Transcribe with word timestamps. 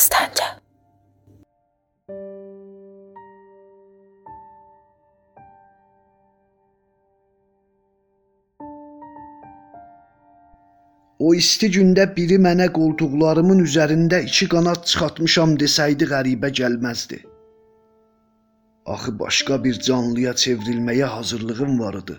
Səstəncə. 0.00 0.46
O 11.20 11.34
isti 11.36 11.68
gündə 11.74 12.06
biri 12.16 12.38
mənə 12.46 12.70
qoltuqlarımın 12.76 13.60
üzərində 13.66 14.22
iki 14.28 14.48
qanad 14.54 14.86
çıxartmışam 14.92 15.52
desəydi 15.62 16.08
qəribə 16.12 16.48
gəlməzdi. 16.60 17.18
Axı 18.94 19.12
başqa 19.24 19.58
bir 19.66 19.82
canlıya 19.88 20.32
çevrilməyə 20.44 21.10
hazırlığım 21.16 21.74
var 21.82 22.00
idi. 22.00 22.16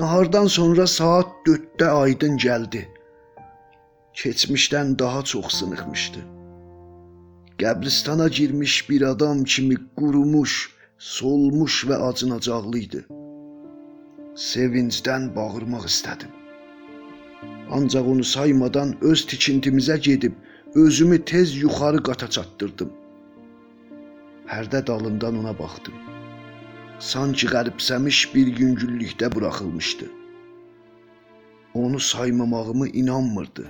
Nahardan 0.00 0.48
sonra 0.56 0.86
saat 0.86 1.36
4-də 1.50 1.90
aydın 2.04 2.40
gəldi. 2.46 2.86
Keçmişdən 4.14 4.98
daha 4.98 5.22
çox 5.22 5.46
sınıxmışdı. 5.54 6.18
Qəbristana 7.58 8.28
girmiş 8.28 8.90
bir 8.90 9.02
adam 9.02 9.44
kimi 9.44 9.76
qurumuş, 9.96 10.70
solmuş 10.98 11.84
və 11.88 11.96
acınacaqlı 12.08 12.78
idi. 12.78 13.04
Sevincdən 14.34 15.34
bağırmaq 15.36 15.84
istədim. 15.92 16.32
Ancaq 17.70 18.06
onu 18.12 18.24
saymadan 18.24 18.96
öz 19.00 19.26
tikintimizə 19.30 19.96
gedib 19.98 20.32
özümü 20.74 21.24
tez 21.24 21.56
yuxarı 21.62 22.02
qata 22.02 22.30
çatdırdım. 22.30 22.92
Hərdə 24.46 24.86
dalından 24.86 25.38
ona 25.38 25.58
baxdım. 25.58 25.94
Sanki 26.98 27.46
qəribsəmiş 27.46 28.34
bir 28.34 28.46
yüngüllükdə 28.46 29.34
buraxılmışdı. 29.34 30.06
Onu 31.74 32.00
saymamağımı 32.00 32.88
inanmırdı. 32.88 33.66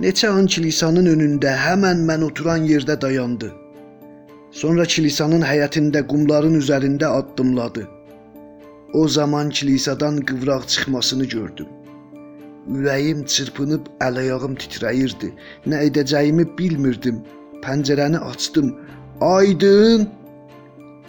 Neçə 0.00 0.28
an 0.32 0.46
kilisanın 0.48 1.04
önündə 1.10 1.50
həmən 1.52 1.98
mən 2.08 2.22
oturan 2.24 2.62
yerdə 2.64 2.94
dayandı. 3.00 3.50
Sonra 4.60 4.86
kilisanın 4.88 5.44
həyətində 5.44 6.00
qumların 6.08 6.56
üzərində 6.56 7.10
addımladı. 7.18 7.84
O 8.94 9.08
zaman 9.08 9.50
kilisadan 9.50 10.22
qıvraq 10.30 10.66
çıxmasını 10.66 11.28
gördüm. 11.34 11.68
Ürəyim 12.72 13.24
çırpınıb 13.26 13.92
əl-ayağım 14.08 14.56
titrəyirdi. 14.64 15.32
Nə 15.66 15.84
edəcəyimi 15.90 16.48
bilmirdim. 16.58 17.20
Pəncərəni 17.60 18.24
açdım. 18.32 18.72
Aydın 19.20 20.08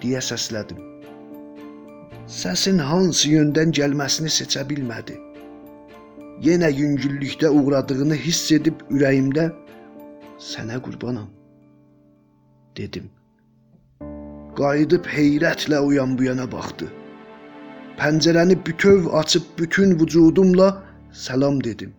deyə 0.03 0.20
səslədim. 0.20 0.84
Səsin 2.28 2.84
hansı 2.84 3.31
yöndən 3.31 3.72
gəlməsini 3.80 4.31
seçə 4.42 4.68
bilmədi. 4.68 5.16
Yenə 6.44 6.69
yüngüllükdə 6.75 7.49
uğradığını 7.55 8.16
hiss 8.19 8.52
edib 8.52 8.81
ürəyimdə 8.91 9.45
sənə 10.44 10.80
qurbanam 10.83 11.30
dedim. 12.77 13.05
Qayıdıb 14.58 15.08
heyrətlə 15.13 15.80
o 15.80 15.94
yan 15.95 16.17
bu 16.19 16.27
yana 16.27 16.50
baxdı. 16.52 16.89
Pəncərəni 17.97 18.58
bütöv 18.66 19.08
açıb 19.22 19.47
bütün 19.58 19.95
vücudumla 20.00 20.67
salam 21.13 21.63
dedim. 21.63 21.95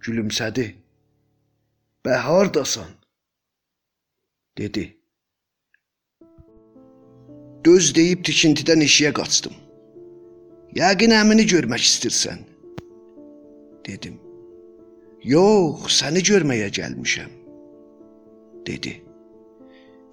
Gülümsədi. 0.00 0.66
Bəhardasan 2.06 2.90
dedi. 4.58 4.88
Döz 7.64 7.94
deyib 7.94 8.24
tikintidən 8.24 8.88
eşiyə 8.88 9.12
qaçdım. 9.20 9.54
Yəqin 10.80 11.12
əmini 11.20 11.44
görmək 11.50 11.82
istirsən, 11.90 12.44
dedim. 13.86 14.18
Yox, 15.26 15.88
səni 16.00 16.22
görməyə 16.28 16.68
gəlmişəm, 16.78 17.30
dedi. 18.66 18.92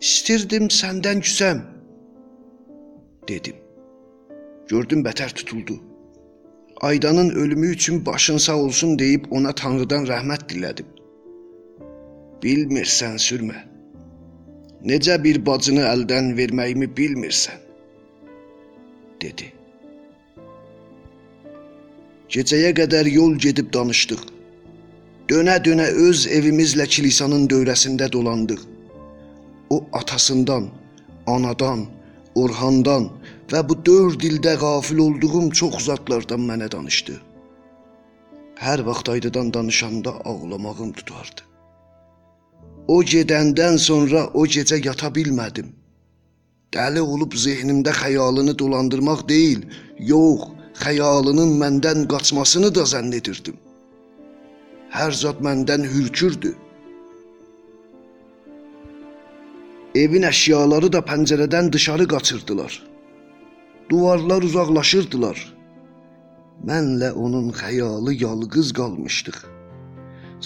İstirdim 0.02 0.70
səndən 0.74 1.22
küsəm, 1.26 1.62
dedim. 3.28 3.60
Gördüm 4.70 5.04
bətər 5.06 5.34
tutuldu. 5.38 5.80
Aydanın 6.82 7.30
ölümü 7.30 7.68
üçün 7.68 8.06
başın 8.06 8.38
sağ 8.38 8.58
olsun 8.58 9.00
deyib 9.00 9.26
ona 9.32 9.52
Tanrıdan 9.56 10.08
rəhmət 10.10 10.48
dilədim. 10.52 10.90
Bilmirsən 12.44 13.20
sürmə. 13.26 13.60
Necə 14.84 15.16
bir 15.24 15.40
bacını 15.46 15.86
əldən 15.88 16.34
verməyimi 16.40 16.90
bilmirsən, 16.98 17.60
dedi. 19.22 19.54
Gecəyə 22.30 22.72
qədər 22.78 23.10
yol 23.12 23.36
gedib 23.36 23.74
danışdıq. 23.74 24.22
Dönə-dönə 25.32 25.90
öz 26.08 26.28
evimizlə 26.28 26.88
kilisanın 26.88 27.48
dövrəsində 27.52 28.12
dolandıq. 28.12 28.62
O 29.70 29.86
atasından, 29.94 30.70
anadan, 31.28 31.88
Orhandan 32.36 33.12
və 33.52 33.60
bu 33.70 33.76
dörd 33.86 34.24
ildə 34.26 34.56
qafil 34.58 35.04
olduğum 35.06 35.52
çox 35.60 35.86
zatlardan 35.86 36.42
mənə 36.50 36.72
danışdı. 36.72 37.20
Hər 38.58 38.82
vaxt 38.88 39.10
aydıdan 39.10 39.54
danışanda 39.54 40.14
ağlamağım 40.26 40.94
tutardı. 40.98 41.46
O 42.88 43.04
gedəndən 43.04 43.78
sonra 43.78 44.26
o 44.34 44.46
gecə 44.46 44.80
yata 44.86 45.12
bilmədim. 45.14 45.70
Dəli 46.74 47.02
olub 47.02 47.38
zehnimdə 47.38 47.94
xəyalını 47.94 48.58
dolandırmaq 48.60 49.28
deyil, 49.30 49.62
yox, 50.00 50.50
xəyalının 50.82 51.52
məndən 51.62 52.08
qaçmasını 52.12 52.70
da 52.76 52.84
zənn 52.94 53.14
edirdim. 53.20 53.58
Hər 54.94 55.12
zat 55.22 55.42
məndən 55.46 55.86
hürkürdü. 55.94 56.54
Evin 60.04 60.26
əşyaları 60.30 60.90
da 60.94 61.02
pəncərədən 61.10 61.72
dışarı 61.74 62.08
qaçırdılar. 62.14 62.78
Duvarlar 63.90 64.42
uzaqlaşırdılar. 64.50 65.38
Mənlə 66.70 67.12
onun 67.26 67.52
xəyalı 67.60 68.14
yalqız 68.24 68.74
qalmışdıq. 68.80 69.38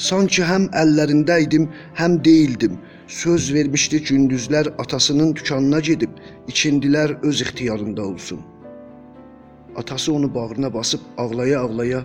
Sanki 0.07 0.44
həm 0.44 0.67
əllərində 0.81 1.39
idim, 1.45 1.69
həm 1.99 2.19
deyildim. 2.25 2.75
Söz 3.07 3.53
vermişdi 3.53 4.03
gündüzlər 4.09 4.67
atasının 4.83 5.33
dükanına 5.35 5.79
gedib, 5.79 6.11
ikindilər 6.51 7.15
öz 7.23 7.41
ixtiyarında 7.41 8.05
olsun. 8.05 8.41
Atası 9.77 10.13
onu 10.13 10.35
bağrına 10.35 10.73
basıb 10.73 10.99
ağlaya-ağlaya 11.17 12.03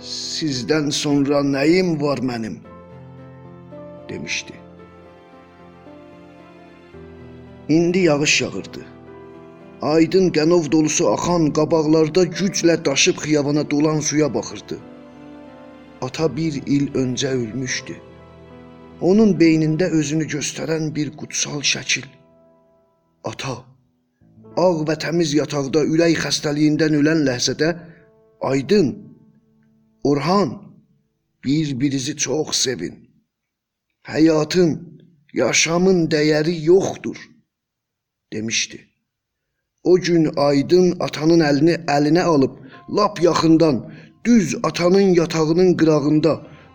"Sizdən 0.00 0.90
sonra 0.90 1.38
nəyim 1.40 2.02
var 2.02 2.18
mənim?" 2.18 2.56
demişdi. 4.08 4.52
İndi 7.68 7.98
yağış 7.98 8.40
yağırdı. 8.40 8.82
Aydın 9.82 10.30
qənov 10.36 10.72
dolusu 10.72 11.08
axan 11.08 11.52
qabaqlarda 11.58 12.24
güclə 12.24 12.84
daşıb 12.84 13.16
xiyabana 13.24 13.70
dolan 13.70 14.00
suya 14.00 14.34
baxırdı. 14.34 14.78
Ata 16.02 16.36
bir 16.36 16.62
il 16.66 16.86
öncə 17.02 17.28
ölmüşdü. 17.28 17.94
Onun 19.00 19.30
beynində 19.40 19.90
özünü 19.90 20.24
göstərən 20.24 20.94
bir 20.94 21.16
qutsal 21.16 21.60
şəkil. 21.72 22.06
Ata 23.24 23.54
ağ 24.64 24.82
və 24.88 24.96
təmiz 25.04 25.34
yataqda 25.40 25.84
ürək 25.92 26.16
xəstəliyindən 26.24 26.96
ölən 27.00 27.24
ləhzədə 27.28 27.70
Aydın 28.50 28.88
Orhan 30.04 30.50
bir-birinizi 31.44 32.16
çox 32.16 32.56
sevin. 32.56 32.94
Həyatın, 34.02 34.70
yaşamın 35.34 36.06
dəyəri 36.12 36.64
yoxdur 36.64 37.18
demişdi. 38.32 38.78
O 39.84 39.96
gün 39.96 40.30
Aydın 40.36 40.96
atanın 41.00 41.40
əlini 41.50 41.76
əlinə 41.96 42.22
alıb 42.22 42.54
lap 42.96 43.22
yaxından 43.22 43.92
düz 44.24 44.56
atanın 44.62 45.14
yatağının 45.20 45.76
qırağında 45.76 46.32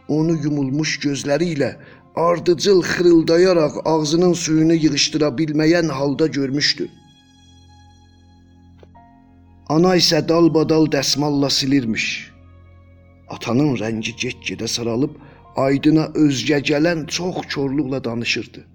onu 0.08 0.34
yumulmuş 0.44 1.00
gözləri 1.06 1.48
ilə 1.56 1.72
ardıcıl 2.16 2.82
xırıldayaraq 2.82 3.74
ağzının 3.86 4.34
suyunu 4.34 4.74
yığışdıra 4.74 5.30
bilməyən 5.40 5.88
halda 5.88 6.28
görmüşdü. 6.28 6.90
Ana 9.70 9.96
isə 9.98 10.22
dalbadal 10.30 10.86
dəsmalla 10.94 11.50
silirmiş. 11.50 12.32
Atanın 13.30 13.74
rəngi 13.82 14.14
get-gedə 14.22 14.68
saralıb 14.70 15.16
Aydına 15.56 16.10
özgə 16.20 16.58
gələn 16.60 17.06
çox 17.08 17.36
korluqla 17.54 18.04
danışırdı. 18.04 18.66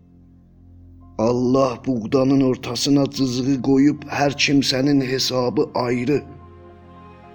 Allah 1.19 1.79
buğdanın 1.87 2.41
ortasına 2.41 3.05
cızığı 3.11 3.63
qoyub 3.63 4.07
hər 4.09 4.33
kimsənin 4.45 5.05
hesabı 5.05 5.69
ayrı, 5.75 6.23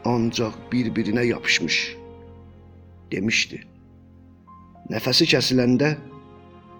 ancaq 0.05 0.55
bir-birinə 0.71 1.25
yapışmış 1.25 1.77
demişdi. 3.11 3.61
Nəfəsi 4.89 5.29
kəsiləndə 5.33 5.93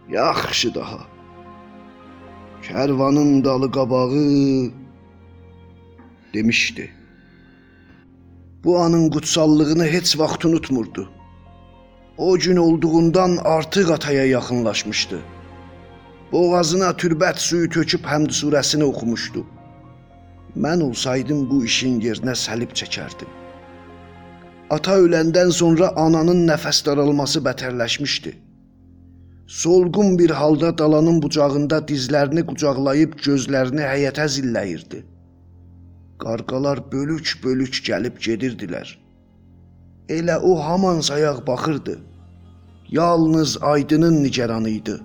yaxşı 0.10 0.74
daha. 0.76 1.06
Kərvanın 2.66 3.44
dalı 3.46 3.72
qabağı 3.72 4.26
demişdi. 6.36 6.90
Bu 8.64 8.80
anın 8.80 9.10
qutsallığını 9.10 9.86
heç 9.86 10.20
vaxt 10.20 10.46
unutmurdu. 10.46 11.10
o 12.18 12.38
gün 12.38 12.56
olduğundan 12.56 13.38
artıq 13.44 13.92
ataya 13.92 14.26
yaxınlaşmışdı. 14.26 15.20
Boğazına 16.32 16.90
türbət 17.02 17.40
suyu 17.40 17.70
töküb 17.70 18.06
həmd 18.12 18.32
surəsini 18.32 18.84
oxumuşdu. 18.84 19.46
Mən 20.58 20.84
olsaydım 20.84 21.50
bu 21.50 21.66
işin 21.66 22.00
yerinə 22.02 22.36
səlib 22.46 22.72
çəkərdim. 22.80 23.28
Ata 24.70 24.96
öləndən 25.06 25.52
sonra 25.52 25.92
ananın 25.96 26.48
nəfəs 26.48 26.86
daralması 26.86 27.40
bətərləşmişdi. 27.40 28.34
Solğun 29.48 30.20
bir 30.20 30.30
halda 30.30 30.78
dalanın 30.78 31.22
bucağında 31.22 31.80
dizlərini 31.92 32.46
qucaqlayıb 32.46 33.20
gözlərini 33.28 33.84
həyətə 33.92 34.26
zilləyirdi. 34.38 35.04
Qarqalar 36.24 36.80
bölük-bölük 36.92 37.80
gəlib 37.88 38.20
gedirdilər. 38.28 38.88
Elə 40.10 40.38
o 40.38 40.56
haman 40.64 41.02
sayaq 41.02 41.48
baxırdı. 41.48 42.00
Yalnız 42.90 43.58
Aydının 43.64 44.24
nigeranı 44.24 44.70
idi. 44.70 45.00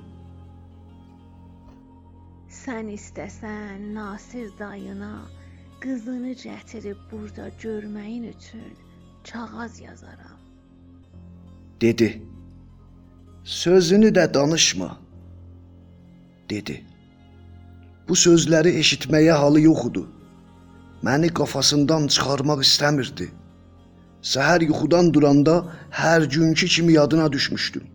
Sən 2.50 2.92
istəsən 2.98 3.94
Nasir 3.94 4.50
dayına 4.58 5.14
qızını 5.80 6.32
gətirib 6.44 7.00
burada 7.12 7.48
görməyin 7.62 8.28
üçün 8.34 8.70
kağız 9.32 9.80
yazaram. 9.80 10.40
dedi. 11.80 12.22
Sözünü 13.44 14.06
də 14.06 14.34
danışma, 14.34 14.98
dedi. 16.50 16.84
Bu 18.08 18.16
sözləri 18.16 18.74
eşitməyə 18.82 19.32
halı 19.32 19.60
yox 19.60 19.86
idi. 19.88 20.02
Məni 21.02 21.30
qafasından 21.38 22.08
çıxarmaq 22.12 22.60
istəmirdi. 22.66 23.26
Səhər 24.32 24.60
yuxudan 24.68 25.06
duranda 25.14 25.54
hər 26.00 26.26
günkü 26.34 26.66
kimi 26.74 26.92
yadına 26.92 27.32
düşmüşdüm. 27.32 27.86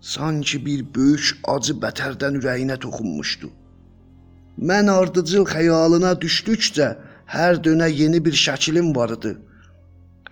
Sanki 0.00 0.66
bir 0.66 0.80
böyük 0.94 1.26
acı 1.54 1.74
bətərdən 1.84 2.36
ürəyinə 2.40 2.76
toxunmuşdu. 2.84 3.48
Mən 4.68 4.90
ardıcıl 4.92 5.46
xəyalına 5.54 6.12
düşdükcə 6.24 6.88
hər 7.36 7.62
dönə 7.64 7.88
yeni 8.00 8.20
bir 8.24 8.36
şəklim 8.44 8.92
var 8.96 9.16
idi. 9.16 9.32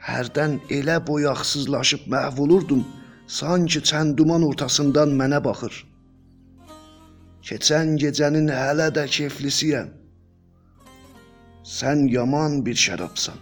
Hərdən 0.09 0.59
elə 0.79 0.99
boyaqsızlaşıb 1.07 2.05
məhv 2.13 2.45
olurdum, 2.45 2.85
sanki 3.27 3.81
çənduman 3.89 4.45
ortasından 4.51 5.17
mənə 5.21 5.41
baxır. 5.49 5.75
Keçən 7.49 7.97
gecənin 8.05 8.53
hələ 8.53 8.93
də 8.97 9.09
keyflisiyəm. 9.17 10.02
Sən 11.63 12.09
yaman 12.11 12.65
bir 12.67 12.75
şərabsan, 12.75 13.39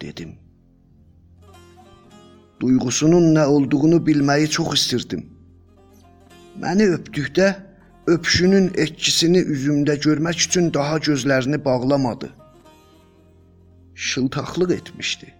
dedim. 0.00 0.34
Duyğusunun 2.60 3.30
nə 3.36 3.46
olduğunu 3.48 4.02
bilməyi 4.06 4.50
çox 4.56 4.74
istirdim. 4.76 5.24
Məni 6.60 6.90
öpdükdə 6.98 7.48
öpüşünün 8.06 8.68
etkisini 8.76 9.40
üzümdə 9.54 9.96
görmək 10.04 10.44
üçün 10.46 10.68
daha 10.74 10.98
gözlərini 10.98 11.64
bağlamadı. 11.64 12.28
Şıltaqlıq 13.94 14.76
etmişdi. 14.76 15.32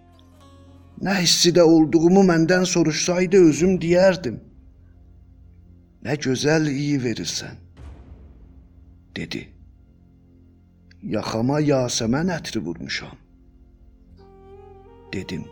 Nə 1.05 1.19
hissidə 1.21 1.61
olduğumu 1.61 2.25
məndən 2.25 2.65
soruşsaydı 2.65 3.45
özüm 3.53 3.77
deyərdim. 3.85 4.41
Nə 6.03 6.17
gözəl 6.25 6.67
iyi 6.71 6.97
verirsən, 7.05 7.59
dedi. 9.15 9.47
Yaxama 11.03 11.57
yasəmən 11.59 12.29
ətri 12.31 12.61
vurmuşam, 12.63 13.17
dedim. 15.11 15.43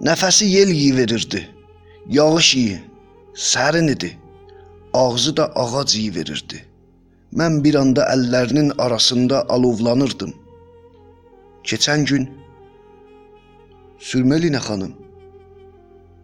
Nəfəsi 0.00 0.48
yel 0.48 0.72
iyi 0.72 0.96
verirdi. 0.96 1.42
Yağış 2.08 2.54
iyi, 2.56 2.78
sərin 3.34 3.92
idi. 3.92 4.18
Ağzı 4.94 5.36
da 5.36 5.52
ağac 5.54 5.96
iyi 5.96 6.14
verirdi. 6.14 6.64
Mən 7.36 7.60
bir 7.64 7.74
anda 7.74 8.08
əllərinin 8.14 8.72
arasında 8.78 9.44
alovlanırdım. 9.48 10.32
Keçən 11.68 12.08
gün 12.08 12.28
Sürməlinə 14.00 14.58
xanım, 14.58 14.96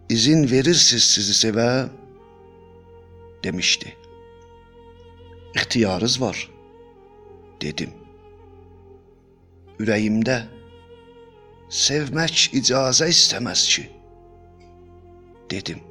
izin 0.09 0.49
verirsiz 0.51 1.03
sizi 1.03 1.33
sevə 1.47 1.89
demişdi. 3.43 3.93
İxtiyarınız 5.55 6.21
var 6.21 6.58
dedim. 7.61 7.91
Ürəyimdə 9.79 10.39
sevmək 11.69 12.49
icazə 12.59 13.09
istəməz 13.13 13.65
ki 13.73 13.85
dedim. 15.51 15.83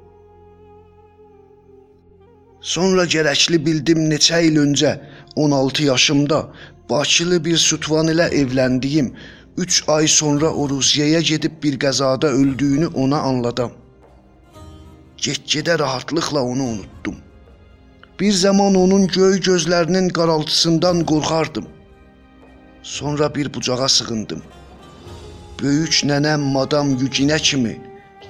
Sonra 2.61 3.05
gərəkli 3.07 3.61
bildim 3.65 4.01
neçə 4.11 4.43
il 4.49 4.59
öncə 4.61 4.97
16 5.37 5.83
yaşımda 5.83 6.41
Bakılı 6.91 7.39
bir 7.45 7.57
Sutvan 7.57 8.09
ilə 8.09 8.27
evləndiyim 8.41 9.13
3 9.57 9.85
ay 9.89 10.09
sonra 10.09 10.51
o 10.51 10.69
Rusiyaya 10.71 11.21
gedib 11.21 11.63
bir 11.63 11.79
qəzada 11.79 12.27
öldüyünü 12.27 12.87
ona 12.87 13.21
anladım. 13.21 13.73
Get-gedə 15.19 15.79
rahatlıqla 15.79 16.43
onu 16.43 16.65
unutdum. 16.65 17.17
Bir 18.21 18.33
zaman 18.33 18.75
onun 18.75 19.07
göy 19.07 19.39
gözlərinin 19.41 20.09
qaraltısından 20.11 21.05
qorxardım. 21.07 21.67
Sonra 22.83 23.35
bir 23.35 23.55
bucağa 23.55 23.89
sığındım. 23.89 24.43
Böyük 25.63 26.01
nənəm 26.11 26.43
madam 26.57 26.91
Yücinə 26.99 27.39
kimi 27.39 27.79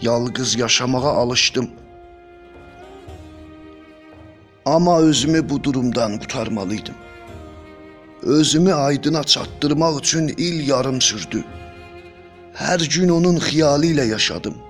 yalqız 0.02 0.58
yaşamağa 0.58 1.12
alışdım. 1.22 1.70
Amma 4.64 4.98
özümü 5.00 5.48
bu 5.50 5.64
durumdan 5.64 6.18
qurtarmalıydım. 6.18 6.94
Özümü 8.22 8.74
aydına 8.74 9.24
çatdırmaq 9.24 9.98
üçün 9.98 10.28
il 10.28 10.68
yarım 10.68 11.00
sürdü. 11.00 11.44
Hər 12.54 12.88
gün 12.94 13.08
onun 13.08 13.36
xiyalı 13.36 13.86
ilə 13.86 14.08
yaşadım. 14.08 14.67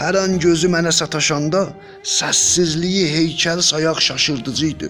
Hər 0.00 0.16
an 0.16 0.38
gözü 0.40 0.70
mənə 0.72 0.94
sataşanda 0.96 1.60
səssizliyi 2.08 3.08
heykəl 3.14 3.60
sayaq 3.60 3.98
şaşırdıcı 4.06 4.66
idi. 4.66 4.88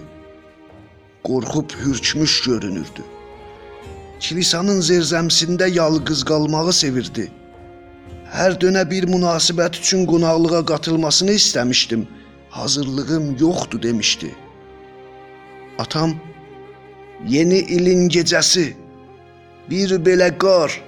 Qorxub 1.27 1.73
hürkmüş 1.81 2.35
görünürdü. 2.45 3.03
Kilisanın 4.23 4.79
zerzəmsində 4.89 5.67
yalqız 5.75 6.23
qalmağı 6.29 6.73
sevirdi. 6.79 7.27
Hər 8.37 8.55
dönə 8.63 8.85
bir 8.93 9.09
münasibət 9.11 9.81
üçün 9.81 10.07
qonaqlığa 10.07 10.63
qatılmasını 10.71 11.35
istəmişdim. 11.41 12.07
Hazırlığım 12.49 13.37
yoxdur 13.43 13.81
demişdi. 13.81 14.35
Atam 15.79 16.15
Yeni 17.27 17.59
ilin 17.59 18.07
gecəsi 18.09 18.73
bir 19.69 19.91
belə 20.05 20.37
qar 20.37 20.81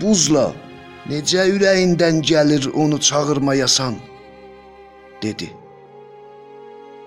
buzla 0.00 0.52
necə 1.10 1.44
ürəyindən 1.54 2.22
gəlir 2.30 2.70
onu 2.72 3.00
çağırmayasan 3.00 3.96
dedi. 5.22 5.50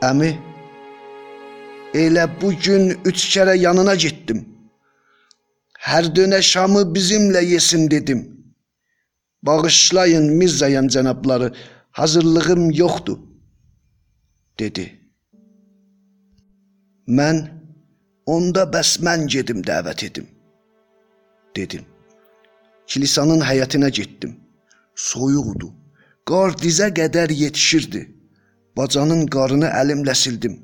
Əmi 0.10 0.32
elə 2.04 2.28
bu 2.42 2.52
gün 2.66 2.94
3 3.06 3.26
kərə 3.34 3.58
yanına 3.58 3.96
getdim. 3.96 4.44
Hər 5.88 6.10
dönə 6.18 6.42
şamı 6.42 6.84
bizimlə 6.96 7.42
yesin 7.46 7.90
dedim. 7.92 8.22
Bağışlayın 9.42 10.30
Mirzəyəm 10.40 10.88
cənabları, 10.94 11.54
hazırlığım 11.92 12.72
yoxdur 12.72 13.20
dedi. 14.60 14.86
Mən 17.08 17.38
onda 18.26 18.66
bəs 18.74 18.98
mən 19.06 19.30
gedim 19.32 19.62
dəvət 19.70 20.04
edim 20.10 20.28
dedim. 21.56 21.86
Kilisanın 22.88 23.42
həyətinə 23.50 23.90
getdim. 24.00 24.38
Soyuqdu. 24.96 25.72
Qar 26.30 26.56
dizə 26.64 26.88
qədər 27.00 27.32
yetişirdi. 27.44 28.02
Bacanın 28.78 29.26
qarını 29.36 29.70
əlimlə 29.82 30.16
sildim. 30.16 30.60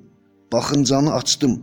Baxıncanı 0.53 1.13
açdım. 1.13 1.62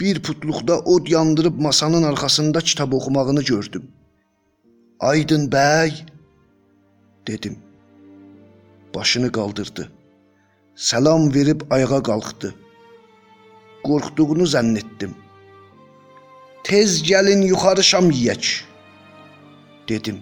Bir 0.00 0.22
putluqda 0.22 0.78
od 0.80 1.08
yandırıb 1.08 1.60
masanın 1.60 2.02
arxasında 2.02 2.60
kitab 2.60 2.92
oxumağını 2.92 3.42
gördüm. 3.42 3.90
Aydın 5.00 5.50
bəy 5.50 5.92
dedim. 7.26 7.58
Başını 8.94 9.32
qaldırdı. 9.32 9.92
Salam 10.76 11.34
verib 11.34 11.60
ayağa 11.70 12.02
qalxdı. 12.02 12.54
Qorxduğunu 13.84 14.46
zənn 14.54 14.78
etdim. 14.78 15.14
Tez 16.64 17.02
gəlin 17.02 17.42
yuxarı 17.46 17.82
şam 17.82 18.10
yeyək, 18.10 18.44
dedim. 19.92 20.18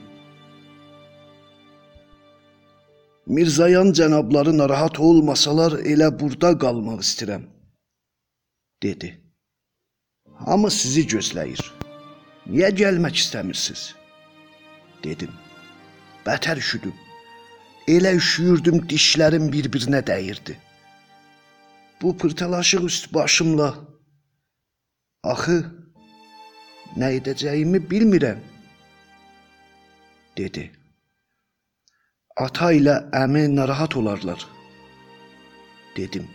Mirzayan 3.27 3.93
cənabları 3.99 4.57
narahat 4.59 5.01
olmasalar 5.09 5.79
elə 5.93 6.09
burada 6.21 6.51
qalmaq 6.65 7.07
istəyirəm, 7.07 7.47
dedi. 8.83 9.11
Hamı 10.47 10.71
sizi 10.81 11.07
gözləyir. 11.15 11.63
Niyə 12.51 12.71
gəlmək 12.83 13.23
istəmirsiniz? 13.23 13.85
dedim. 15.05 15.31
Bətər 16.27 16.59
üşüdüm. 16.61 16.95
Elə 17.89 18.13
üşüyürdüm, 18.17 18.83
dişlərim 18.91 19.49
bir-birinə 19.53 20.03
dəyirdi. 20.07 20.57
Bu 22.03 22.17
pırtalaşıq 22.19 22.85
üst 22.91 23.09
başımla 23.15 23.71
axı 25.33 25.59
nə 27.01 27.11
edəcəyimi 27.19 27.81
bilmirəm 27.91 28.50
dedi. 30.39 30.71
Ata 32.37 32.71
ilə 32.73 32.97
əmi 33.23 33.47
narahat 33.55 33.97
olarlar 33.97 34.47
dedim. 35.97 36.29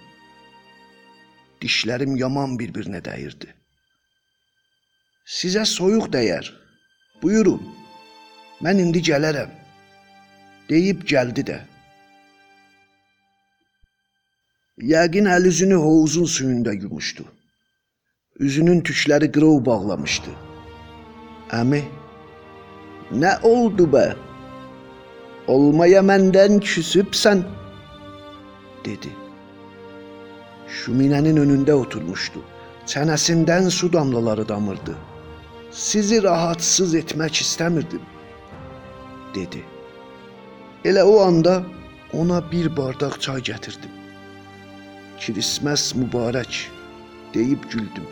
Dişlərim 1.61 2.17
yaman 2.19 2.57
bir-birinə 2.59 3.01
dəyirdi. 3.05 3.47
Sizə 5.37 5.63
soyuq 5.65 6.11
dəyər. 6.13 6.51
Buyurun. 7.21 7.63
Mən 8.61 8.81
indi 8.83 9.01
gələrəm. 9.07 9.49
Deyib 10.69 11.01
gəldi 11.09 11.45
də. 11.49 11.57
Yəqin 14.91 15.29
əl 15.31 15.47
üzünü 15.49 15.79
hovuzun 15.85 16.25
suyunda 16.35 16.73
yumuşdu. 16.73 17.25
Üzünün 18.45 18.81
tükləri 18.81 19.31
qırov 19.31 19.65
bağlamışdı. 19.65 20.31
Əmi, 21.59 21.81
nə 23.11 23.35
oldu 23.43 23.85
bə? 23.91 24.07
Olmaya 25.47 26.01
məndən 26.01 26.57
küsübsən, 26.65 27.43
dedi. 28.85 29.11
Şuminənin 30.67 31.37
önündə 31.43 31.75
oturmuşdu. 31.77 32.41
Çənəsindən 32.89 33.69
su 33.69 33.91
damlaları 33.93 34.47
damırdı. 34.49 34.95
Sizi 35.71 36.23
rahatsız 36.23 36.95
etmək 36.95 37.41
istəmirdim, 37.45 38.01
dedi. 39.35 39.63
Elə 40.85 41.03
o 41.03 41.19
anda 41.21 41.63
ona 42.13 42.39
bir 42.51 42.69
bardaq 42.77 43.19
çay 43.19 43.41
gətirdim. 43.41 43.93
Kirisməs 45.19 45.93
mübarək 45.97 46.67
deyib 47.33 47.65
güldüm. 47.71 48.07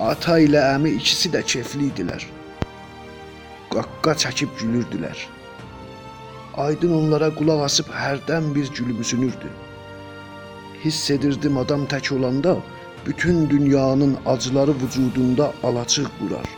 Ata 0.00 0.38
ilə 0.40 0.62
əmi 0.74 0.94
ikisi 0.98 1.30
də 1.34 1.42
kefli 1.46 1.90
idilər. 1.90 2.24
Qaqqa 3.70 4.14
çəkib 4.22 4.54
gülürdülər. 4.60 5.18
Aydın 6.66 6.92
onlara 7.00 7.28
qulaq 7.34 7.60
asıb 7.68 7.90
hərdən 7.94 8.54
bir 8.54 8.70
gülümsünürdü. 8.76 9.50
Hiss 10.84 11.10
edirdim 11.10 11.58
adam 11.58 11.84
tək 11.92 12.14
olanda 12.14 12.56
bütün 13.06 13.50
dünyanın 13.50 14.16
acıları 14.26 14.74
vücudunda 14.82 15.52
alaçıq 15.62 16.08
qurar. 16.18 16.48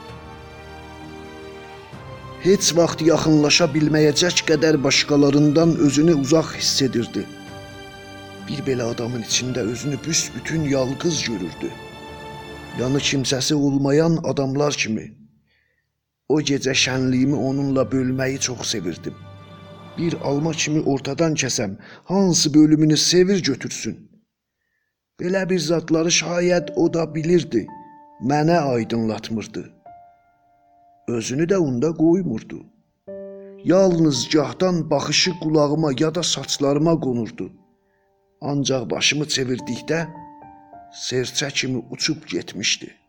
Heç 2.43 2.73
vaxt 2.77 3.05
yaxınlaşa 3.07 3.69
bilməyəcək 3.77 4.43
qədər 4.49 4.83
başqalarından 4.85 5.77
özünü 5.77 6.15
uzaq 6.25 6.57
hiss 6.59 6.83
edirdi. 6.83 7.27
Bir 8.49 8.65
belə 8.67 8.89
adamın 8.95 9.23
içində 9.23 9.61
özünü 9.73 9.99
büsbütün 10.07 10.65
yalqız 10.65 11.23
görürdü. 11.29 11.71
Yanı 12.81 12.99
kimsəsi 12.99 13.55
olmayan 13.55 14.19
adamlar 14.25 14.73
kimi. 14.73 15.22
O 16.33 16.39
gecə 16.49 16.73
şənliyimi 16.85 17.37
onunla 17.49 17.83
bölməyi 17.93 18.39
çox 18.47 18.61
sevirdim. 18.73 19.15
Bir 19.99 20.15
alma 20.29 20.53
kimi 20.63 20.81
ortadan 20.93 21.35
kəsəm, 21.43 21.73
hansı 22.11 22.55
bölümünü 22.55 22.97
sevir 22.97 23.43
götürsün. 23.49 23.97
Belə 25.21 25.43
bir 25.51 25.59
zatları 25.59 26.13
şayət 26.19 26.73
o 26.77 26.87
da 26.95 27.05
bilirdi, 27.15 27.67
mənə 28.31 28.59
aydınlatmırdı. 28.75 29.65
Özünü 31.09 31.47
də 31.53 31.57
onda 31.57 31.93
qoymurdu. 32.01 32.63
Yalnız 33.65 34.29
gahdan 34.29 34.91
baxışı 34.91 35.33
qulağıma 35.43 35.91
ya 35.99 36.15
da 36.15 36.23
saçlarıma 36.23 37.01
qonurdu. 37.01 37.53
Ancaq 38.41 38.91
başımı 38.91 39.25
çevirdikdə 39.25 40.01
serçə 41.05 41.53
kimi 41.53 41.85
uçub 41.91 42.27
getmişdi. 42.27 43.02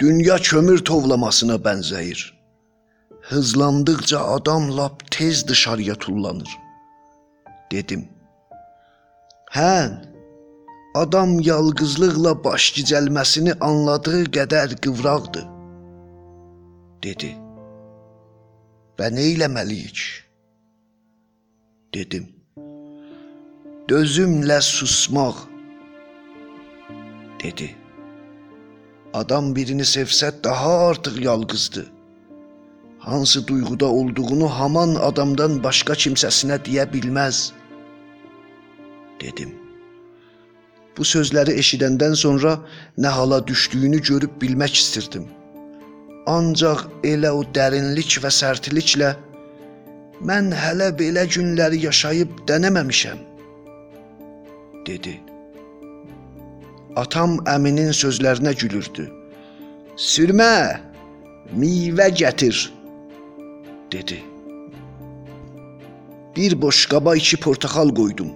Dünya 0.00 0.36
kömür 0.36 0.78
tovlamasına 0.84 1.54
bənzəyir. 1.54 2.20
Hızlandıqca 3.20 4.20
adam 4.20 4.76
lap 4.76 5.10
tez 5.10 5.48
dışarıya 5.48 5.94
tullanır. 5.94 6.48
Dedim. 7.72 8.08
Hə, 9.52 9.74
adam 10.94 11.40
yalqızlıqla 11.40 12.32
baş 12.44 12.70
gicəlməsini 12.76 13.58
anladığı 13.60 14.22
qədər 14.36 14.76
qıvraqdır, 14.84 15.44
dedi. 17.04 17.30
Və 18.98 19.10
nə 19.16 19.26
eləməliyik? 19.34 20.00
Dedim. 21.94 22.24
Dözümlə 23.90 24.60
susmaq, 24.62 25.44
dedi. 27.44 27.79
Adam 29.14 29.54
birini 29.56 29.82
sevsə 29.82 30.30
daha 30.44 30.88
artıq 30.88 31.22
yalqızdır. 31.22 31.86
Hansı 32.98 33.46
duyğuda 33.46 33.86
olduğunu 33.86 34.48
haman 34.48 34.94
adamdan 34.94 35.62
başqa 35.64 35.92
kimsəsinə 35.92 36.58
deyə 36.66 36.84
bilməz 36.92 37.52
dedim. 39.20 39.54
Bu 40.98 41.04
sözləri 41.04 41.56
eşidəndən 41.62 42.14
sonra 42.14 42.52
nə 42.98 43.10
hala 43.16 43.40
düşdüyünü 43.46 44.02
görüb 44.02 44.36
bilmək 44.42 44.74
istirdim. 44.82 45.26
Ancaq 46.26 46.84
elə 47.12 47.30
o 47.30 47.42
dərinlik 47.56 48.20
və 48.22 48.30
sərtliklə 48.40 49.14
mən 50.30 50.52
hələ 50.52 50.92
belə 51.00 51.24
günləri 51.34 51.82
yaşayıb 51.86 52.44
dənəməmişəm 52.48 53.26
dedi. 54.86 55.29
Atam 57.00 57.38
əminin 57.48 57.94
sözlərinə 57.96 58.52
gülürdü. 58.60 59.06
Sürmə, 59.96 60.80
meyvə 61.56 62.08
gətir 62.20 62.58
dedi. 63.92 64.18
Bir 66.36 66.56
boş 66.62 66.82
qaba 66.92 67.14
iki 67.16 67.38
portakal 67.44 67.94
qoydum. 68.00 68.34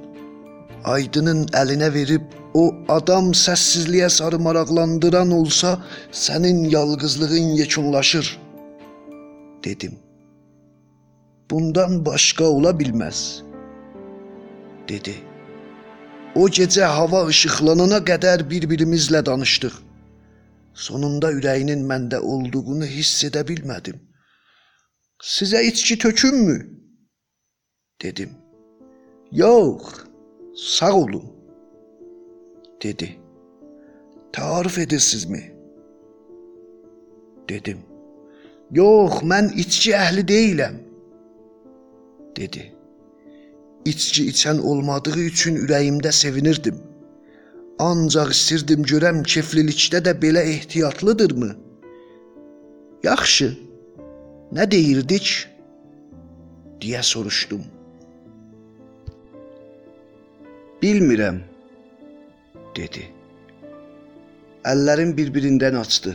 Aydının 0.94 1.44
əlinə 1.60 1.90
verib 1.94 2.24
o 2.54 2.64
adam 2.96 3.32
səssizliyə 3.42 4.08
sarı 4.16 4.38
maraqlandıran 4.46 5.30
olsa, 5.40 5.76
sənin 6.12 6.64
yalqızlığın 6.76 7.54
yekunlaşır, 7.60 8.32
dedim. 9.64 9.98
Bundan 11.50 12.00
başqa 12.06 12.44
ola 12.44 12.70
bilməz, 12.80 13.20
dedi. 14.88 15.16
O 16.34 16.48
gecə 16.58 16.86
hava 16.98 17.24
işıqlanana 17.30 18.00
qədər 18.10 18.42
bir-birimizlə 18.50 19.20
danışdıq. 19.26 19.74
Sonunda 20.74 21.30
ürəyinin 21.32 21.84
məndə 21.90 22.18
olduğunu 22.18 22.86
hiss 22.96 23.24
edə 23.28 23.44
bilmədim. 23.48 24.00
Sizə 25.22 25.62
içki 25.62 25.98
tökümmü? 25.98 26.74
dedim. 28.04 28.30
Yox, 29.32 29.82
Sağ 30.56 30.96
olun, 30.96 31.24
dedi. 32.82 33.18
Tarif 34.32 34.78
edirsinizmi? 34.78 35.54
Dedim. 37.48 37.78
Yox, 38.70 39.22
mən 39.22 39.50
içki 39.54 39.94
əhli 39.98 40.22
deyiləm, 40.28 40.76
dedi. 42.36 42.62
İçki 43.84 44.28
içən 44.32 44.60
olmadığı 44.60 45.18
üçün 45.18 45.56
ürəyimdə 45.56 46.12
sevinirdim. 46.12 46.76
Ancaq 47.78 48.30
istirdim 48.36 48.82
görəm 48.82 49.22
keflilikdə 49.22 50.00
də 50.06 50.14
belə 50.22 50.44
ehtiyatlıdırmı? 50.54 51.50
Yaxşı. 53.04 53.50
Nə 54.52 54.70
deyirdik? 54.70 55.54
deyə 56.84 57.02
soruşdum. 57.02 57.62
Bilmirəm, 60.82 61.38
dedi. 62.76 63.04
Əllərim 64.68 65.14
bir-birindən 65.16 65.78
açdı. 65.80 66.12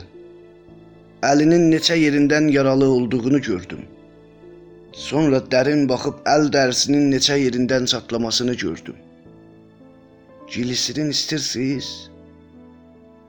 Əlinin 1.26 1.66
neçə 1.74 1.98
yerindən 1.98 2.52
yaralı 2.54 2.90
olduğunu 2.90 3.42
gördüm. 3.42 3.82
Sonra 4.92 5.40
dərin 5.52 5.88
baxıb 5.90 6.22
əl 6.26 6.50
dərisinin 6.54 7.12
neçə 7.14 7.38
yerindən 7.40 7.86
çatlamasını 7.86 8.54
gördüm. 8.54 8.96
Gilisinin 10.50 11.10
istirsiz? 11.10 12.10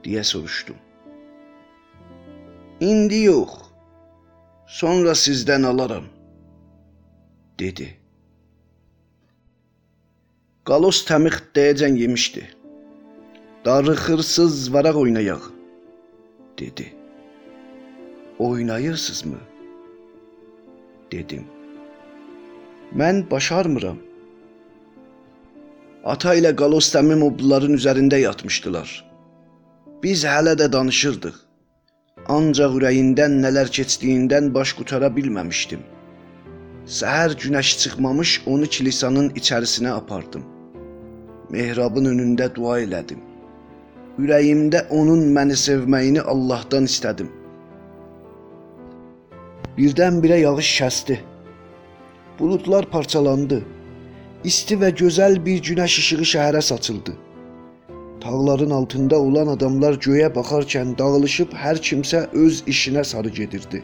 deyə 0.04 0.24
soruşdum. 0.24 0.76
İndi 2.80 3.24
yox. 3.24 3.50
Sonra 4.66 5.12
sizdən 5.18 5.66
alaram, 5.66 6.04
dedi. 7.58 7.88
Qalos 10.64 11.02
təmix 11.08 11.40
deyəcən 11.56 11.98
yemişdi. 11.98 12.44
Darıxırsız 13.64 14.72
varaq 14.72 14.96
oynayaq, 14.96 15.42
dedi. 16.58 16.94
Oynayırsızmı? 18.38 19.49
Dedim. 21.12 21.44
Mən 22.94 23.24
başarmıram. 23.30 23.98
Ata 26.04 26.34
ilə 26.38 26.52
Qalostamim 26.56 27.22
o 27.22 27.30
bunların 27.38 27.74
üzərində 27.76 28.18
yatmışdılar. 28.20 28.92
Biz 30.02 30.24
hələ 30.24 30.54
də 30.60 30.68
danışırdıq. 30.72 31.34
Ancaq 32.36 32.76
ürəyindən 32.78 33.40
nələr 33.44 33.72
keçdiyindən 33.78 34.52
baş 34.54 34.72
qutara 34.78 35.10
bilməmişdim. 35.16 35.82
Səhər 36.98 37.34
günəş 37.42 37.72
çıxmamış 37.82 38.36
onu 38.52 38.70
kilisanın 38.76 39.28
içərisinə 39.40 39.90
apardım. 40.00 40.46
Mehrabın 41.50 42.06
önündə 42.12 42.48
dua 42.54 42.78
elədim. 42.86 43.20
Ürəyimdə 44.22 44.86
onun 45.00 45.26
məni 45.36 45.58
sevməyini 45.66 46.22
Allahdan 46.32 46.88
istədim. 46.90 47.39
Birdən-birə 49.80 50.36
yağış 50.36 50.70
kəsdi. 50.78 51.14
Buludlar 52.38 52.84
parçalandı. 52.94 53.62
İsti 54.50 54.76
və 54.82 54.90
gözəl 55.00 55.38
bir 55.46 55.62
günəş 55.68 55.94
işığı 56.02 56.26
şəhərə 56.32 56.60
saçıldı. 56.66 57.14
Tağların 58.24 58.74
altında 58.78 59.20
olan 59.28 59.48
adamlar 59.54 59.96
göyə 60.06 60.28
baxarkən 60.36 60.92
dağılışıb 60.98 61.56
hər 61.62 61.80
kimsə 61.88 62.22
öz 62.42 62.60
işinə 62.74 63.04
sarı 63.12 63.32
gedirdi. 63.40 63.82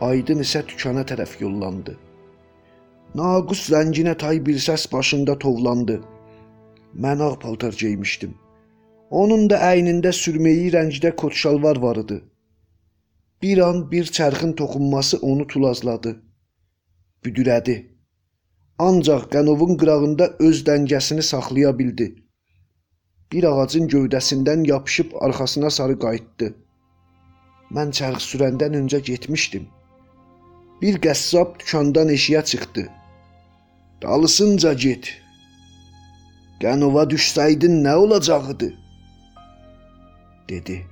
Aydın 0.00 0.46
isə 0.46 0.62
dükana 0.68 1.02
tərəf 1.10 1.34
yollandı. 1.42 1.98
Naqus 3.18 3.66
zənginə 3.74 4.14
tay 4.24 4.46
bir 4.46 4.62
səs 4.70 4.86
başında 4.92 5.38
tovlandı. 5.38 6.00
Mən 6.94 7.30
ağ 7.30 7.34
paltar 7.38 7.74
geymişdim. 7.84 8.38
Onun 9.10 9.50
da 9.50 9.58
əynində 9.74 10.14
sürməyi 10.24 10.70
rəngdə 10.78 11.16
kot 11.16 11.34
şalvar 11.46 11.82
var 11.82 12.06
idi. 12.06 12.22
Bir 13.42 13.58
an 13.58 13.90
bir 13.90 14.04
çərxin 14.16 14.54
toxunması 14.56 15.18
onu 15.18 15.46
tulazladı. 15.46 16.12
Büdürədi. 17.24 17.76
Ancaq 18.78 19.24
qənovun 19.34 19.78
qırağında 19.80 20.26
öz 20.48 20.64
dəngəsini 20.68 21.22
saxlaya 21.28 21.72
bildi. 21.78 22.06
Bir 23.32 23.44
ağacın 23.50 23.88
gövdəsindən 23.94 24.66
yapışıb 24.68 25.14
arxasına 25.26 25.70
sarı 25.70 25.98
qayıtdı. 26.04 26.50
Mən 27.78 27.94
çərx 27.98 28.28
sürəndən 28.32 28.76
öncə 28.80 29.00
getmişdim. 29.10 29.66
Bir 30.82 31.00
qəssab 31.06 31.58
dükandan 31.60 32.12
eşiyə 32.16 32.44
çıxdı. 32.52 32.86
Dalısınca 34.02 34.72
get. 34.84 35.10
Qənova 36.62 37.04
düşsəydin 37.10 37.82
nə 37.86 37.94
olacaqdı? 38.04 38.72
dedi. 40.52 40.91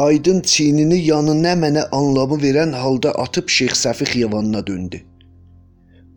Aydın 0.00 0.40
çiynini 0.40 0.98
yanına 1.04 1.50
mənə 1.62 1.82
anlamı 1.92 2.36
verən 2.42 2.70
halda 2.82 3.10
atıb 3.22 3.48
Şeyx 3.48 3.72
Səfi 3.84 4.06
xiyavanına 4.10 4.66
döndü. 4.66 5.00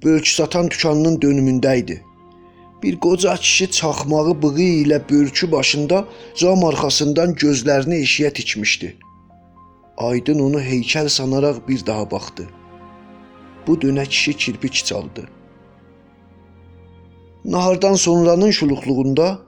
Bölk 0.04 0.28
satan 0.28 0.70
dükanının 0.72 1.18
dönümündə 1.24 1.74
idi. 1.80 1.98
Bir 2.84 3.00
qoca 3.00 3.36
kişi 3.36 3.72
çaxmağı 3.72 4.42
bığı 4.42 4.70
ilə 4.84 5.00
bölkü 5.10 5.52
başında 5.52 6.06
cam 6.36 6.64
arxasından 6.66 7.34
gözlərini 7.44 7.98
eşiyə 8.06 8.34
tikmişdi. 8.34 8.96
Aydın 9.98 10.40
onu 10.40 10.62
heykəl 10.62 11.10
sanaraq 11.10 11.58
bir 11.68 11.86
daha 11.86 12.12
baxdı. 12.12 12.48
Bu 13.68 13.74
dönə 13.84 14.06
kişi 14.06 14.38
kirpik 14.38 14.74
çaldı. 14.74 15.24
Nahardan 17.46 17.94
sonranın 17.94 18.52
şuluqluğunda 18.52 19.40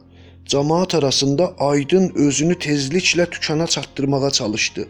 cemaat 0.45 0.95
arasında 0.95 1.53
Aydın 1.59 2.11
özünü 2.15 2.53
tezliklə 2.53 3.29
tükana 3.29 3.67
çatdırmağa 3.67 4.31
çalışdı. 4.31 4.87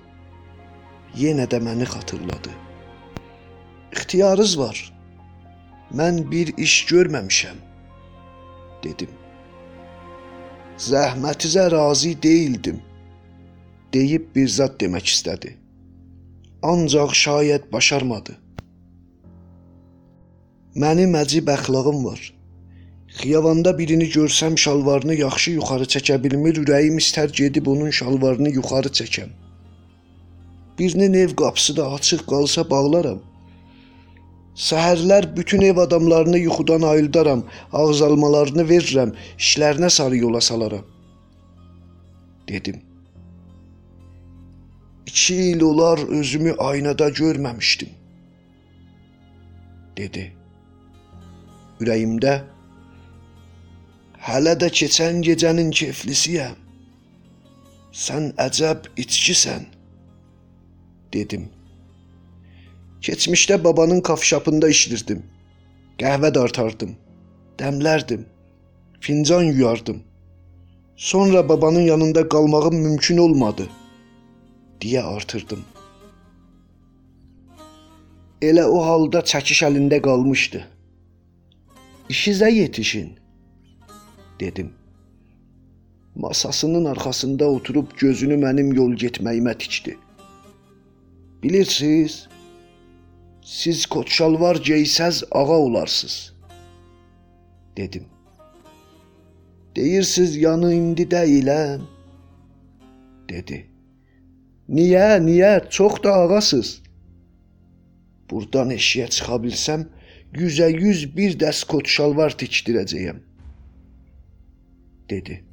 Yenə 1.15 1.47
də 1.51 1.59
məni 1.63 1.85
xatırladı. 1.85 2.51
İxtiyarınız 3.91 4.59
var. 4.59 4.77
Mən 5.95 6.31
bir 6.31 6.57
iş 6.57 6.73
görməmişəm, 6.89 7.55
dedim. 8.83 9.09
Zəhmətinizə 10.77 11.71
razı 11.71 12.21
değildim, 12.23 12.81
deyib 13.93 14.35
bir 14.35 14.47
zad 14.47 14.75
demək 14.81 15.07
istədi. 15.13 15.55
Ancaq 16.63 17.13
şayət 17.15 17.71
başarmadı. 17.71 18.35
Mənim 20.75 21.15
əcib 21.15 21.47
əxlaqım 21.55 22.03
var. 22.05 22.19
Xiyavanda 23.19 23.77
birini 23.77 24.07
görsəm 24.11 24.57
şalvarını 24.57 25.15
yaxşı 25.15 25.51
yuxarı 25.51 25.85
çəkə 25.93 26.17
bilmir, 26.23 26.57
ürəyim 26.63 26.97
istər 26.99 27.31
gedib 27.39 27.67
onun 27.73 27.89
şalvarını 27.89 28.49
yuxarı 28.57 28.91
çəkəm. 28.99 29.29
Birinin 30.79 31.13
ev 31.13 31.35
qapısı 31.35 31.77
da 31.77 31.85
açıq 31.97 32.25
qalsa 32.31 32.69
bağlaram. 32.69 33.21
Səhərlər 34.55 35.29
bütün 35.37 35.61
ev 35.61 35.77
adamlarını 35.77 36.37
yuxudan 36.37 36.81
ayıldaram, 36.81 37.43
ağız 37.73 38.01
almalarını 38.01 38.65
verirəm, 38.71 39.13
işlərinə 39.39 39.89
sarı 39.89 40.17
yola 40.17 40.41
salaram. 40.41 40.83
Dedim. 42.47 42.81
İki 45.07 45.35
il 45.35 45.61
olar 45.61 45.99
özümü 46.19 46.55
aynada 46.57 47.09
görməmişdim. 47.09 47.89
Dedi. 49.97 50.25
Ürəyimdə 51.79 52.54
hələ 54.25 54.55
də 54.61 54.71
keçən 54.73 55.21
gecənin 55.25 55.69
keflisiyəm. 55.79 56.57
Sən 58.05 58.31
əcəb 58.41 58.87
içkisən, 59.03 59.67
dedim. 61.13 61.43
Keçmişdə 63.05 63.63
babanın 63.63 64.01
kafşapında 64.01 64.69
işlirdim. 64.73 65.21
Qəhvə 66.01 66.31
dartardım, 66.35 66.95
dəmlərdim, 67.59 68.23
fincan 68.99 69.43
yuyardım. 69.43 70.01
Sonra 70.97 71.49
babanın 71.49 71.85
yanında 71.91 72.29
qalmağım 72.29 72.75
mümkün 72.75 73.17
olmadı 73.17 73.67
deyə 74.81 75.03
artırdım. 75.03 75.61
Elə 78.41 78.65
o 78.65 78.81
halda 78.85 79.21
çəkiş 79.31 79.61
əlində 79.69 80.01
qalmışdı. 80.01 80.63
İşizə 82.09 82.51
yetişin 82.51 83.13
dedim. 84.39 84.73
Masasının 86.15 86.85
arxasında 86.85 87.45
oturub 87.45 87.91
gözünü 87.99 88.37
mənim 88.39 88.73
yol 88.75 88.93
getməyimə 88.95 89.57
tikdi. 89.57 89.97
Bilirsiniz, 91.43 92.27
siz 93.43 93.85
koçşalvar 93.85 94.55
geysəz 94.55 95.23
ağa 95.31 95.59
olarsınız, 95.67 96.33
dedim. 97.77 98.05
Deyirsiz 99.75 100.35
yanı 100.35 100.73
indi 100.73 101.03
deyiləm, 101.11 101.81
dedi. 103.29 103.65
Niyə, 104.69 105.19
niyə? 105.21 105.69
Çox 105.69 106.03
da 106.03 106.13
ağasız. 106.13 106.81
Burdan 108.29 108.71
eşiyə 108.73 109.09
çıxa 109.13 109.37
bilsəm, 109.43 109.83
yüzə 110.33 110.71
yüz 110.73 111.03
bir 111.17 111.35
dəst 111.39 111.67
kot 111.69 111.85
şalvar 111.87 112.33
tikdirəcəyəm, 112.39 113.19
dedi. 115.09 115.43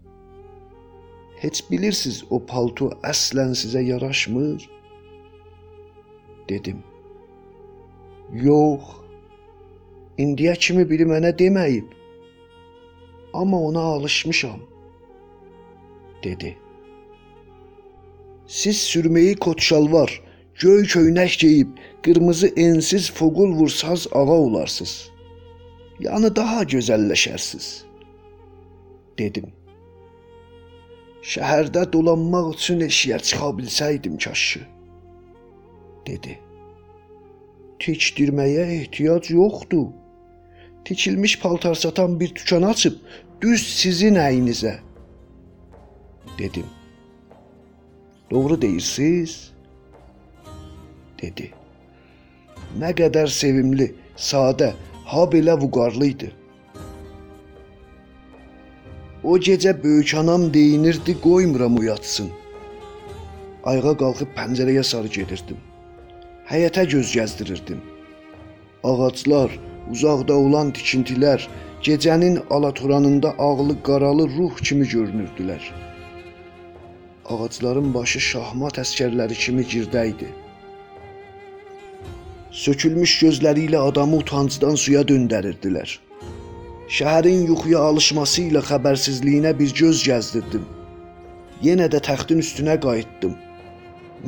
Heç 1.43 1.65
bilirsiz 1.71 2.23
o 2.31 2.39
palto 2.47 2.91
əslən 3.03 3.55
sizə 3.59 3.83
yaraşmır? 3.83 4.69
Dedim. 6.49 6.83
Yox. 8.33 8.83
İndiyə 10.23 10.55
kimi 10.59 10.85
biri 10.89 11.09
mənə 11.09 11.33
deməyib. 11.39 11.89
Amma 13.35 13.61
ona 13.61 13.81
alışmışam, 13.81 14.61
dedi. 16.25 16.57
Siz 18.47 18.77
sürməyi 18.77 19.39
kot 19.41 19.61
şalvar, 19.61 20.13
göy 20.61 20.85
köynək 20.85 21.39
geyib, 21.41 21.71
qırmızı 22.03 22.47
ensiz 22.57 23.11
foqul 23.13 23.55
vursaz 23.57 24.07
ağa 24.13 24.37
olarsınız. 24.47 25.11
Yəni 26.01 26.37
daha 26.37 26.63
gözəlləşərsiz, 26.75 27.67
dedim. 29.19 29.51
Şəhərdə 31.23 31.85
dolanmaq 31.93 32.55
üçün 32.55 32.83
eşiyə 32.87 33.19
çıxa 33.23 33.51
bilsəydim 33.59 34.17
kaşı, 34.25 34.63
dedi. 36.07 36.39
Tikdirməyə 37.83 38.67
ehtiyac 38.79 39.31
yoxdur. 39.31 39.89
Tikilmiş 40.85 41.39
paltar 41.39 41.75
satan 41.75 42.21
bir 42.21 42.35
dükan 42.35 42.63
açıb 42.63 42.99
düz 43.43 43.63
sizin 43.79 44.19
əyinizə, 44.19 44.75
dedim. 46.39 46.67
Doğru 48.31 48.63
deyirsiz? 48.63 49.53
dedi. 51.23 51.51
Nə 52.79 52.93
qədər 52.99 53.31
sevimli, 53.31 53.91
sadə, 54.17 54.73
ha 55.11 55.25
belə 55.33 55.57
vüqarlı 55.61 56.09
idi. 56.15 56.31
O 59.25 59.39
gecə 59.39 59.73
böyük 59.85 60.15
anam 60.15 60.55
deyinirdi, 60.55 61.21
qoymuram 61.21 61.77
uyatsın. 61.79 62.31
Ayağa 63.65 63.95
qalxıb 64.03 64.31
pəncərəyə 64.39 64.83
sarı 64.83 65.11
gedirdim. 65.19 65.59
Həyətə 66.51 66.89
göz 66.95 67.13
gəzdirirdim. 67.17 67.81
ağaclar, 68.85 69.51
uzaqda 69.91 70.35
olan 70.35 70.73
tikintilər 70.77 71.49
gecənin 71.83 72.41
alatoranında 72.51 73.35
ağlı 73.39 73.83
qaralı 73.83 74.29
ruh 74.37 74.57
kimi 74.57 74.87
görünürdülər. 74.95 75.63
Ağacların 77.31 77.95
başı 77.95 78.21
şahmat 78.21 78.79
əskərləri 78.85 79.39
kimi 79.45 79.63
girdə 79.75 80.07
idi. 80.13 80.31
Sökülmüş 82.51 83.19
gözləri 83.23 83.69
ilə 83.69 83.87
adamı 83.91 84.17
utancdan 84.17 84.75
suya 84.75 85.03
döndərirdilər. 85.11 85.99
Şəhərin 86.93 87.47
yuxuya 87.49 87.81
alışması 87.89 88.43
ilə 88.51 88.61
xəbərsizliyinə 88.69 89.53
bir 89.59 89.71
göz 89.81 90.03
gəzdirdim. 90.05 90.65
Yenə 91.65 91.87
də 91.93 92.03
təxtin 92.09 92.43
üstünə 92.45 92.75
qayıtdım. 92.85 93.33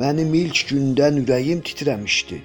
Mənim 0.01 0.33
ilk 0.39 0.61
gündən 0.71 1.19
ürəyim 1.23 1.61
titrəmişdi. 1.67 2.39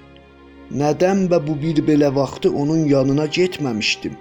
Nədən 0.81 1.25
və 1.31 1.39
bu 1.47 1.55
bir 1.63 1.81
belə 1.87 2.11
vaxtı 2.19 2.51
onun 2.63 2.85
yanına 2.91 3.25
getməmişdim? 3.37 4.13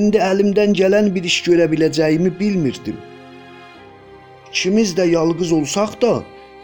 İndi 0.00 0.20
əlimdən 0.28 0.76
gələn 0.82 1.08
bir 1.14 1.24
iş 1.32 1.40
görə 1.48 1.70
biləcəyimi 1.72 2.36
bilmirdim. 2.40 3.00
İkimiz 4.52 4.96
də 5.00 5.08
yalqız 5.16 5.56
olsaq 5.62 5.96
da 6.02 6.14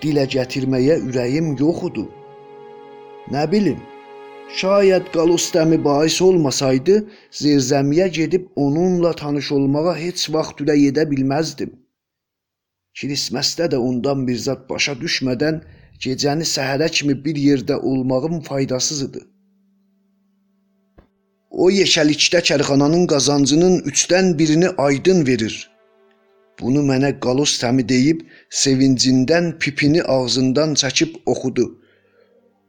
dilə 0.04 0.28
gətirməyə 0.36 1.00
ürəyim 1.08 1.54
yox 1.60 1.84
idi. 1.88 2.04
Nə 3.32 3.50
bilim, 3.52 3.80
şayad 4.54 5.06
Qalostəmi 5.14 5.78
bais 5.84 6.22
olmasaydı, 6.22 6.96
zirzəmiyə 7.32 8.08
gedib 8.08 8.46
onunla 8.56 9.12
tanış 9.12 9.52
olmağa 9.52 9.96
heç 9.96 10.30
vaxt 10.34 10.60
ürək 10.64 10.82
edə 10.90 11.04
bilməzdim. 11.10 11.72
Kirisməsdə 12.98 13.70
də 13.72 13.76
ondan 13.76 14.26
bir 14.28 14.38
zad 14.46 14.68
başa 14.70 14.94
düşmədən 15.02 15.62
gecəni 16.04 16.46
səhərə 16.54 16.88
kimi 16.90 17.16
bir 17.24 17.36
yerdə 17.36 17.76
olmağım 17.76 18.40
faydasız 18.48 19.02
idi. 19.08 19.22
O 21.50 21.70
yeşəlikdə 21.70 22.40
kərxananın 22.48 23.06
qazancının 23.12 23.80
üçdən 23.90 24.38
birini 24.38 24.68
aydın 24.86 25.26
verir. 25.26 25.54
Bunu 26.60 26.80
mənə 26.88 27.10
Qalos 27.20 27.58
təmi 27.60 27.84
deyib 27.88 28.20
sevincindən 28.62 29.58
pipini 29.60 30.02
ağzından 30.02 30.74
çəkib 30.82 31.16
oxudu. 31.26 31.66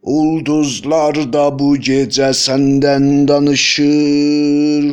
Ulduzlar 0.08 1.18
da 1.34 1.46
bu 1.60 1.74
gecə 1.88 2.30
səndən 2.42 3.28
danışır. 3.28 4.86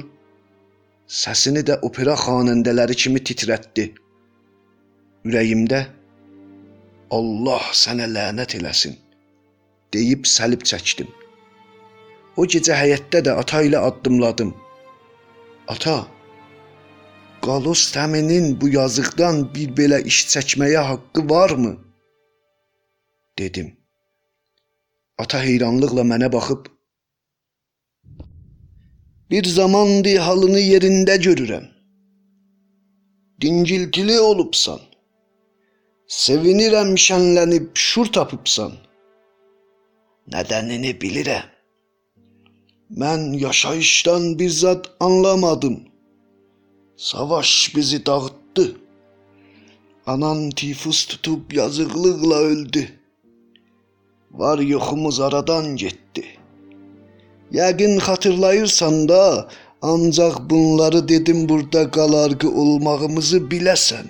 Səsini 1.21 1.63
də 1.69 1.77
opera 1.89 2.17
xanəndələri 2.25 2.97
kimi 3.03 3.23
titrətdi. 3.29 3.85
Ürəyimdə 5.29 5.81
Allah 7.19 7.69
sənə 7.83 8.09
lənət 8.17 8.57
eləsin 8.59 8.99
deyib 9.95 10.27
səlib 10.27 10.67
çəkdim. 10.71 11.07
O 12.37 12.49
gecə 12.57 12.75
həyətdə 12.81 13.23
də 13.29 13.39
ata 13.45 13.63
ilə 13.69 13.85
addımladım. 13.91 14.51
Ata, 15.71 15.97
Qalos 17.45 17.87
təminin 17.95 18.55
bu 18.61 18.73
yazıqdan 18.75 19.45
bir 19.55 19.73
belə 19.79 20.03
iş 20.11 20.25
çəkməyə 20.35 20.83
haqqı 20.91 21.29
varmı? 21.31 21.75
dedim. 23.39 23.84
Ata 25.23 25.39
heyranlıqla 25.43 26.03
mənə 26.11 26.33
baxıb 26.33 26.67
Bir 29.31 29.45
zamandı 29.45 30.17
halını 30.19 30.61
yerində 30.61 31.15
görürəm. 31.27 31.65
Dingiltili 33.43 34.17
olubsan. 34.21 34.81
Sevinirəm 36.17 36.91
şənlənib 37.07 37.71
şur 37.75 38.11
tapıbsan. 38.17 38.75
Nədənini 40.35 40.93
bilirəm. 41.05 41.49
Mən 43.03 43.39
yaşayışdan 43.39 44.39
bir 44.39 44.51
zad 44.51 44.85
anlamadım. 45.01 45.81
Savaş 46.97 47.73
bizi 47.77 48.07
dağıttı. 48.07 48.77
Anan 50.07 50.51
tifus 50.51 51.07
tutub 51.07 51.53
yazıqlıqla 51.53 52.37
öldü. 52.37 53.04
Var 54.39 54.59
yoxumuz 54.59 55.21
aradan 55.21 55.77
getdi. 55.77 56.25
Yəqin 57.53 57.95
xatırlayırsan 58.07 59.09
da, 59.09 59.49
ancaq 59.83 60.35
bunları 60.51 61.09
dedim 61.09 61.49
burada 61.49 61.91
qalarğı 61.91 62.49
olmağımızı 62.63 63.39
biləsən. 63.51 64.07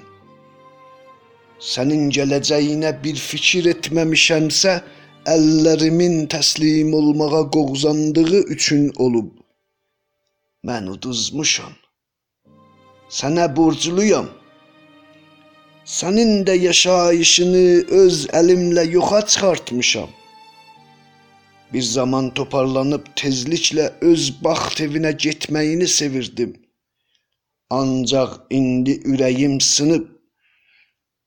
Sənin 1.72 2.08
gələcəyinə 2.16 2.92
bir 3.04 3.16
fikir 3.30 3.68
etməmişəmsə, 3.74 4.72
əllərimin 5.34 6.16
təslim 6.32 6.94
olmağa 7.00 7.42
qovzandığı 7.56 8.40
üçün 8.54 8.92
olub. 9.04 9.28
Mən 10.64 10.88
uduzmuşam. 10.94 11.74
Sənə 13.18 13.46
borcluyam. 13.56 14.28
Sənin 15.84 16.46
də 16.48 16.54
yaşayışını 16.56 17.84
öz 17.92 18.26
əlimlə 18.32 18.84
yoxa 18.90 19.20
çıxartmışam. 19.26 20.08
Bir 21.72 21.82
zaman 21.82 22.30
toparlanıb 22.34 23.10
tezliklə 23.20 23.90
öz 24.00 24.30
baxt 24.44 24.80
evinə 24.80 25.12
getməyini 25.24 25.88
sevirdim. 25.88 26.54
Ancaq 27.70 28.30
indi 28.50 28.94
ürəyim 29.12 29.60
sınıb 29.60 30.06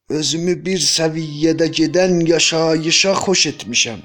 özümü 0.10 0.56
bir 0.66 0.82
səviyyədə 0.82 1.68
gedən 1.80 2.26
yaşayışa 2.28 3.14
xoş 3.14 3.44
etmişəm. 3.52 4.02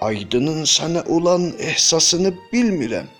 Aydının 0.00 0.62
sənə 0.76 1.02
olan 1.08 1.48
ehsasını 1.58 2.30
bilmirəm. 2.52 3.10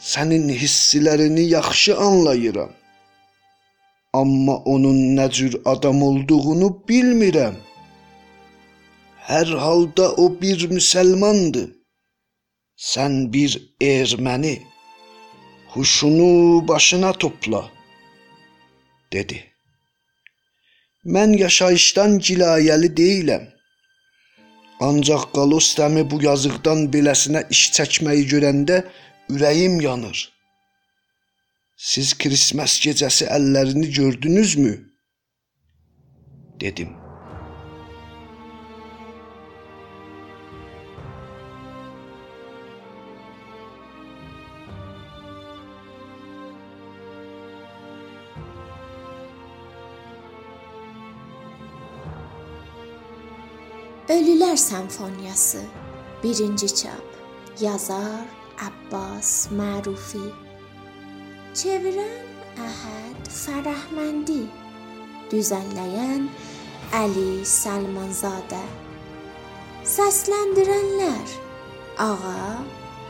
Sənin 0.00 0.48
hissilərini 0.62 1.44
yaxşı 1.52 1.98
anlayıram. 2.06 2.72
Amma 4.20 4.56
onun 4.72 4.98
nə 5.16 5.26
cür 5.36 5.54
adam 5.72 6.02
olduğunu 6.08 6.68
bilmirəm. 6.88 7.56
Hər 9.30 9.48
halda 9.64 10.12
o 10.22 10.26
bir 10.40 10.68
müsəlmandır. 10.70 11.70
Sən 12.90 13.32
bir 13.32 13.56
erməni. 13.80 14.56
Huşunu 15.74 16.68
başına 16.68 17.12
topla, 17.12 17.62
dedi. 19.12 19.38
Mən 21.04 21.34
yaşayışdan 21.38 22.18
cilayəli 22.26 22.90
deyiləm. 23.00 23.48
Ancaq 24.80 25.24
Qalostəmi 25.34 26.04
bu 26.10 26.22
yazıqdan 26.22 26.86
beləsinə 26.94 27.42
iş 27.54 27.62
çəkməyi 27.76 28.24
görəndə 28.32 28.78
ürəyim 29.34 29.80
yanır. 29.82 30.33
Siz 31.76 32.18
Christmas 32.18 32.80
gecesi 32.80 33.24
ellerini 33.24 33.92
gördünüz 33.92 34.56
mü? 34.56 34.90
Dedim. 36.60 36.88
Ölüler 54.08 54.56
Senfonyası 54.56 55.62
1. 56.22 56.58
Çap 56.68 57.04
Yazar 57.60 58.24
Abbas 58.60 59.50
Marufi 59.50 60.43
Çevirən 61.54 62.58
Əhəd 62.58 63.28
Fərəhməndi 63.30 64.40
Düzənləyən 65.30 66.24
Əli 66.98 67.44
Səlmanzadə 67.46 68.62
Səsləndirənlər 69.86 71.34
Ağa 72.02 72.64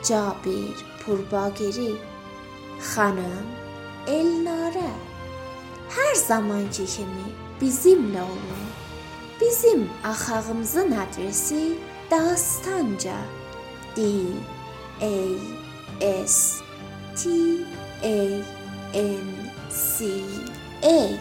Cabir 0.05 0.83
Purbagiri 1.01 1.95
Xanım 2.91 3.49
Elnarə 4.13 4.93
Hər 5.95 6.13
zamanki 6.21 6.85
kimi 6.85 7.31
bizimlə 7.63 8.27
olun. 8.27 8.67
Bizim 9.41 9.89
axağımızın 10.05 10.93
adresi 10.93 11.79
Dastanca. 12.11 13.17
D 13.97 14.03
A 15.01 15.15
S 16.27 16.61
T 17.17 17.31
A 18.05 18.45
N 18.93 19.51
C 19.71 20.23
A 20.83 21.19